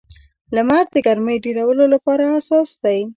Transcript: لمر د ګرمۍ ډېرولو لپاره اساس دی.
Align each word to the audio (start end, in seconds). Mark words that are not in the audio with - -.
لمر 0.55 0.85
د 0.93 0.97
ګرمۍ 1.05 1.37
ډېرولو 1.45 1.85
لپاره 1.93 2.23
اساس 2.39 2.69
دی. 2.83 2.99